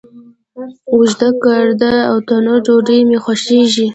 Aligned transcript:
اوږده، 0.93 1.29
ګرده، 1.43 1.93
او 2.09 2.17
تنوری 2.27 2.63
ډوډۍ 2.65 2.99
می 3.09 3.17
خوښیږی 3.23 3.87